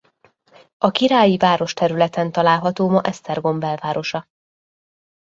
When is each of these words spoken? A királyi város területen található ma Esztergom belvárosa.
A 0.77 0.91
királyi 0.91 1.37
város 1.37 1.73
területen 1.73 2.31
található 2.31 2.89
ma 2.89 3.01
Esztergom 3.01 3.59
belvárosa. 3.59 4.27